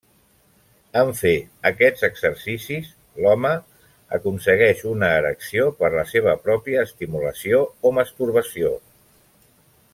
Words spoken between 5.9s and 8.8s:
la seva pròpia estimulació o masturbació.